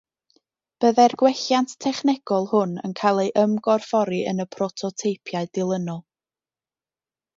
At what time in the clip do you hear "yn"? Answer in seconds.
2.89-2.95, 4.33-4.45